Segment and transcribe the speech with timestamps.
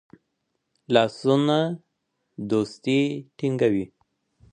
[0.93, 1.57] لاسونه
[2.49, 3.01] دوستی
[3.37, 3.85] ټینګوي